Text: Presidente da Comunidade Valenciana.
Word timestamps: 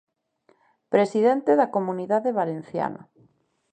Presidente 0.93 1.51
da 1.59 1.71
Comunidade 1.75 2.29
Valenciana. 2.39 3.01